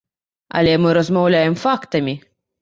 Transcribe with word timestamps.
Але 0.59 0.71
мы 0.85 0.89
размаўляем 0.99 1.59
фактамі. 1.65 2.17